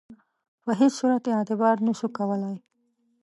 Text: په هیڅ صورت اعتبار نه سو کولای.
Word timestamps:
په 0.63 0.71
هیڅ 0.79 0.93
صورت 0.99 1.23
اعتبار 1.35 1.75
نه 1.85 1.93
سو 1.99 2.07
کولای. 2.17 2.57